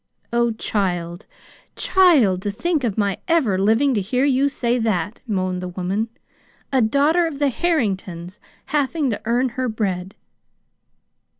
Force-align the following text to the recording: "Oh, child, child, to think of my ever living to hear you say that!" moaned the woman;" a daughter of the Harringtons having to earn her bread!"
"Oh, 0.33 0.49
child, 0.53 1.27
child, 1.75 2.41
to 2.41 2.49
think 2.49 2.83
of 2.83 2.97
my 2.97 3.19
ever 3.27 3.55
living 3.59 3.93
to 3.93 4.01
hear 4.01 4.25
you 4.25 4.49
say 4.49 4.79
that!" 4.79 5.21
moaned 5.27 5.61
the 5.61 5.67
woman;" 5.67 6.09
a 6.73 6.81
daughter 6.81 7.27
of 7.27 7.37
the 7.37 7.49
Harringtons 7.49 8.39
having 8.65 9.11
to 9.11 9.21
earn 9.25 9.49
her 9.49 9.69
bread!" 9.69 10.15